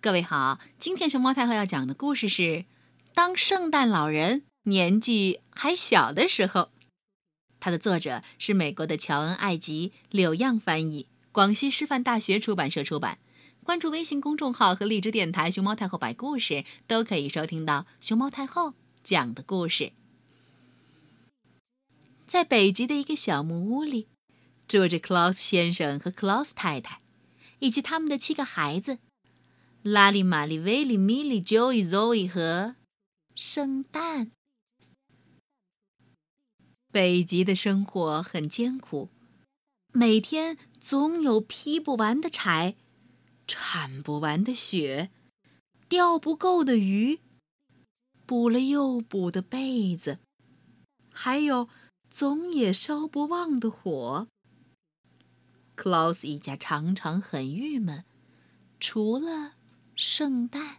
[0.00, 2.42] 各位好，今天熊猫太后要讲的故事是
[3.14, 6.60] 《当圣诞老人年纪还小的时候》。
[7.58, 13.18] 它的作者是美国的乔恩·艾吉，柳样翻译，广西师范大学出版社出版。
[13.64, 19.92] 关注微信公众号和荔枝电台“熊猫太后摆故事”，都可以收听到熊猫太后讲的故事。
[22.24, 24.06] 在北极的一个小木屋里，
[24.68, 27.00] 住着 Klaus 先生和 Klaus 太太，
[27.58, 28.98] 以及他们的七个孩子。
[29.90, 32.76] 拉里、玛丽、威利、米莉、Joey、Zoe 和
[33.34, 34.32] 圣诞。
[36.92, 39.08] 北极的生活很艰苦，
[39.92, 42.76] 每天总有劈不完的柴，
[43.46, 45.10] 铲不完的雪，
[45.88, 47.20] 钓不够的鱼，
[48.26, 50.18] 补了又补的被子，
[51.12, 51.68] 还有
[52.10, 54.26] 总也烧不旺的火。
[55.76, 58.04] Klaus 一家常常很郁闷，
[58.80, 59.54] 除了。
[59.98, 60.76] 圣诞，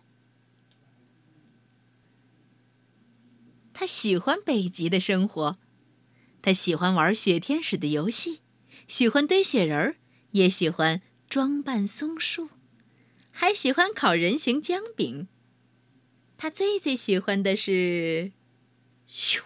[3.73, 5.57] 他喜欢北极的生活，
[6.41, 8.39] 他喜欢玩雪天使的游戏，
[8.87, 9.97] 喜欢堆雪人儿，
[10.31, 12.49] 也喜欢装扮松树，
[13.29, 15.27] 还喜欢烤人形姜饼。
[16.37, 18.31] 他最最喜欢的是，
[19.05, 19.43] 咻，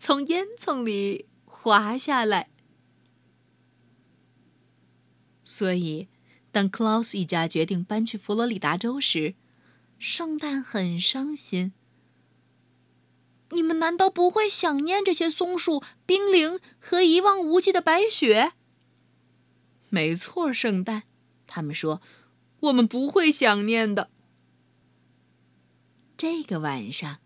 [0.00, 2.50] 从烟囱里滑下来。
[5.44, 6.08] 所以。
[6.58, 9.36] 当 Klaus 一家决定搬去佛罗里达州时，
[9.96, 11.72] 圣诞很伤心。
[13.50, 18.54] 你们难道不会想念这些松树、冰凌和一望无际的白雪？
[19.88, 21.04] 没错，圣诞，
[21.46, 22.02] 他们说，
[22.58, 24.10] 我们不会想念的。
[26.16, 27.18] 这个晚上，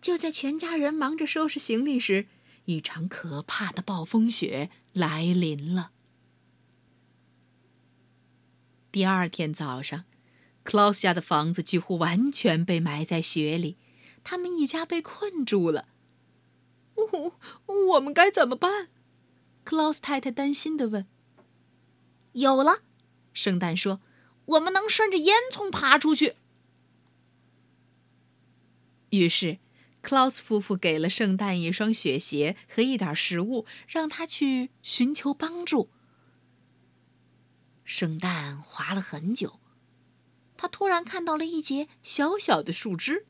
[0.00, 2.26] 就在全家人忙着收拾行李时，
[2.64, 5.90] 一场可怕的暴风雪来临了。
[8.90, 10.04] 第二天早上
[10.64, 13.76] ，Klaus 家的房子几乎完全被埋在雪里，
[14.24, 15.88] 他们一家被困住了。
[16.94, 17.38] 我
[17.92, 18.88] 我们该怎么办
[19.64, 21.06] ？Klaus 太太担心地问。
[22.32, 22.82] 有了，
[23.34, 24.00] 圣诞说
[24.46, 26.36] ：“我们能顺着烟囱爬出去。”
[29.10, 29.58] 于是
[30.02, 35.90] ，Klaus 夫妇给了圣诞一双雪鞋和一点食物，让他去寻求帮助。
[37.88, 39.60] 圣诞滑了很久，
[40.58, 43.24] 他突然看到了一截小小的树枝。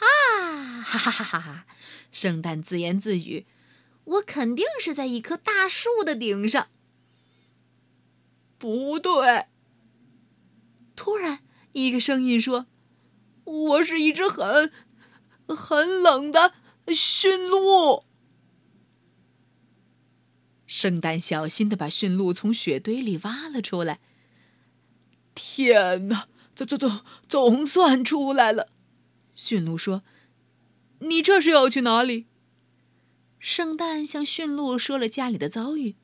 [0.00, 1.66] 啊，哈哈哈哈哈！
[2.10, 3.46] 圣诞自言自语
[4.02, 6.66] ：“我肯定是在一棵大树的顶上。”
[8.58, 9.46] 不对！
[10.96, 11.38] 突然，
[11.70, 12.66] 一个声音说
[13.44, 14.72] ：“我是一只很、
[15.46, 16.52] 很冷的
[16.88, 18.02] 驯鹿。”
[20.74, 24.00] 圣诞小心的把驯鹿从雪堆里挖了出来。
[25.32, 26.26] 天哪，
[26.56, 28.72] 总总总总算出来了！
[29.36, 30.02] 驯鹿说
[30.98, 32.26] ：“你这是要去哪里？”
[33.38, 35.94] 圣诞向驯鹿说了家里的遭遇。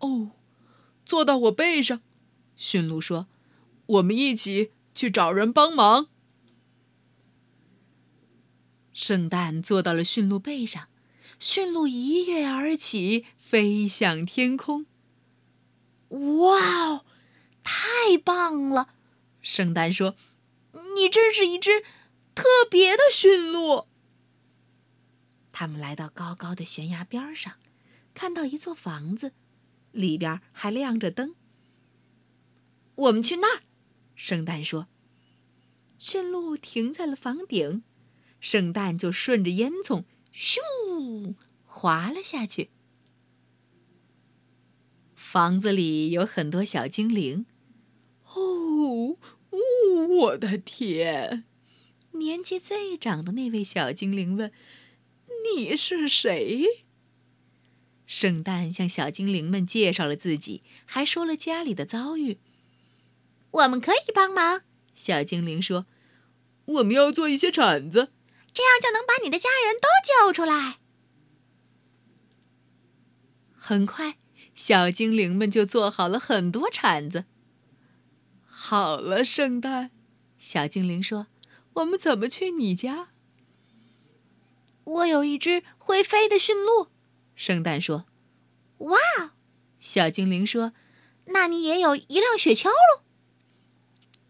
[0.00, 0.32] 哦，
[1.06, 2.02] 坐到我背上，
[2.54, 3.26] 驯鹿说
[3.86, 6.08] ：“我们一起去找人帮忙。”
[8.92, 10.88] 圣诞坐到了驯鹿背上。
[11.42, 14.86] 驯鹿一跃而起，飞向天空。
[16.10, 17.04] 哇哦，
[17.64, 18.94] 太棒了！
[19.40, 20.14] 圣诞说
[20.94, 21.82] ：“你真是一只
[22.36, 23.88] 特别的驯鹿。”
[25.50, 27.54] 他们来到高高的悬崖边上，
[28.14, 29.32] 看到一座房子，
[29.90, 31.34] 里边还亮着灯。
[32.94, 33.62] 我们去那儿，
[34.14, 34.86] 圣诞说。
[35.98, 37.82] 驯鹿停在了房顶，
[38.40, 40.04] 圣诞就顺着烟囱。
[40.32, 40.58] 咻，
[41.64, 42.70] 滑了下去。
[45.14, 47.46] 房子里有很多小精灵。
[48.34, 49.16] 哦，
[49.50, 51.44] 我的天！
[52.12, 54.52] 年纪最长的那位小精灵问
[55.56, 56.66] ：“你是谁？”
[58.06, 62.38] 圣诞向小精灵们介绍了自己，还说了家里的遭遇。
[63.50, 64.62] 我们可以帮忙，
[64.94, 65.86] 小精灵说
[66.66, 68.12] ：“我们要做一些铲子。”
[68.52, 70.80] 这样就能把你的家人都救出来。
[73.64, 74.16] 很快，
[74.56, 77.26] 小精灵们就做好了很多铲子。
[78.44, 79.92] 好了，圣诞，
[80.36, 81.28] 小精灵说
[81.74, 83.10] ：“我们怎么去你家？”
[84.82, 86.88] 我有一只会飞的驯鹿，
[87.36, 88.06] 圣诞说。
[88.78, 88.98] “哇！”
[89.78, 90.72] 小精灵说
[91.26, 93.04] ，“那你也有一辆雪橇喽？”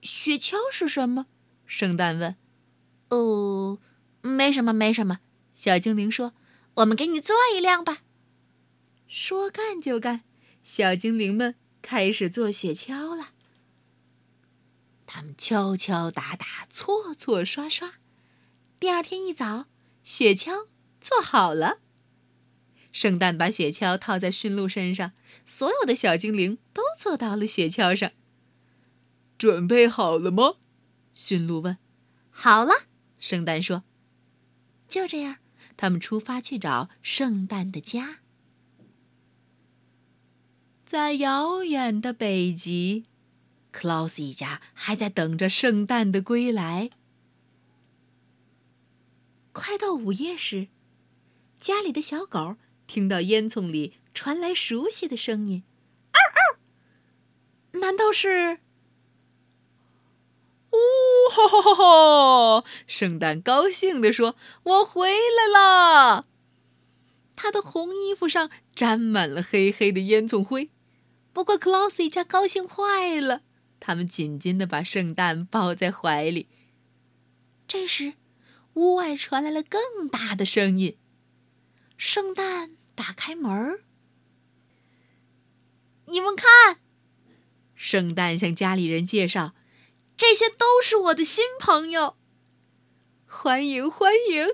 [0.03, 1.25] 雪橇是什么？
[1.65, 2.37] 圣诞问。
[3.09, 3.79] “哦。”
[4.21, 5.21] 没什么，没什么。
[5.55, 6.35] 小精灵说
[6.77, 8.03] ：“我们给你做一辆吧。”
[9.13, 10.23] 说干就干，
[10.65, 13.33] 小精灵们开始做雪橇了。
[15.05, 17.97] 他们敲敲打打，搓搓刷刷。
[18.81, 19.67] 第二天一早，
[20.03, 20.69] 雪橇
[20.99, 21.81] 做好了。
[22.91, 25.13] 圣诞把雪橇套在驯鹿身上，
[25.45, 28.13] 所有的小精灵都坐到了雪橇上。
[29.37, 30.55] 准备好了吗？
[31.13, 31.77] 驯鹿问。
[32.31, 32.87] 好了，
[33.19, 33.85] 圣诞说。
[34.89, 35.37] 就这样，
[35.77, 38.21] 他们出发去找圣诞的家。
[40.93, 43.07] 在遥远的北极，
[43.71, 46.91] 克劳斯一家还在等着圣诞的归来。
[49.53, 50.69] 快到午夜时，
[51.59, 52.57] 家里的小狗
[52.87, 55.63] 听到烟囱里传来熟悉的声音
[56.13, 56.61] ：“嗷嗷！”
[57.81, 58.59] 难道是？
[60.73, 60.77] 呜
[61.31, 61.75] 哈哈哈
[62.61, 62.65] 哈！
[62.87, 66.27] 圣诞高兴地说：“我回来了。”
[67.35, 70.69] 他的红衣服上沾满了黑黑的烟囱灰。
[71.33, 73.43] 不过克劳斯一家高兴坏了，
[73.81, 76.49] 他们紧紧地把圣诞抱在怀里。
[77.67, 78.15] 这时，
[78.75, 80.99] 屋外传来了更大的声音。
[81.97, 83.85] 圣诞打开门儿，
[86.07, 86.81] 你们看，
[87.75, 89.55] 圣诞向家里人介绍。
[90.17, 92.17] 这些都是我的新朋友，
[93.27, 94.47] 欢迎欢迎！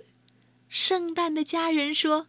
[0.68, 2.28] 圣诞的家人说：“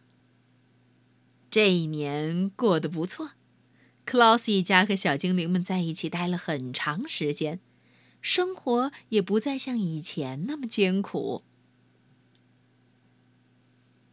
[1.50, 3.32] 这一年过得不错。”
[4.10, 7.60] 克劳斯一家和小精灵们在一起待了很长时间，
[8.20, 11.44] 生活也不再像以前那么艰苦。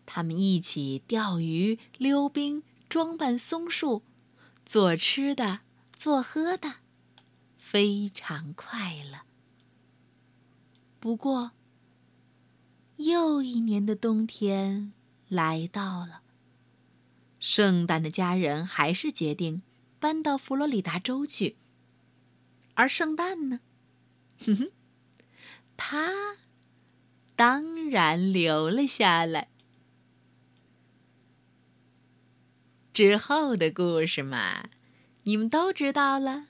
[0.05, 4.03] 他们一起钓鱼、溜冰、装扮松树、
[4.67, 5.61] 做吃的、
[5.91, 6.75] 做喝的。
[7.57, 9.21] 非常快乐。
[10.99, 11.53] 不过，
[12.97, 14.93] 又一年的冬天
[15.27, 16.21] 来到了。
[17.39, 19.63] 圣诞的家人还是决定
[19.99, 21.57] 搬到佛罗里达州去，
[22.75, 23.59] 而圣诞呢？
[24.39, 24.71] 哼哼，
[25.75, 26.37] 他
[27.35, 29.49] 当然留了下来。
[32.93, 34.69] 之后的故事嘛，
[35.23, 36.47] 你们都知道了。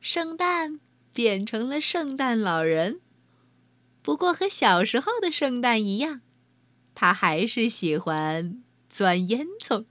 [0.00, 0.80] 圣诞
[1.12, 3.00] 变成了圣诞老人，
[4.02, 6.20] 不过和小时候的圣诞一样，
[6.94, 9.86] 他还是喜欢钻烟囱，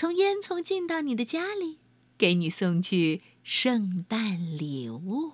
[0.00, 1.80] 从烟囱进到你的家里，
[2.16, 5.32] 给你送去圣诞礼物。